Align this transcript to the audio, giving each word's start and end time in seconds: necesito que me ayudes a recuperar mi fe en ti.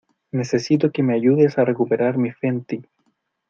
necesito 0.31 0.91
que 0.91 1.03
me 1.03 1.13
ayudes 1.13 1.59
a 1.59 1.63
recuperar 1.63 2.17
mi 2.17 2.31
fe 2.31 2.47
en 2.47 2.63
ti. 2.63 2.83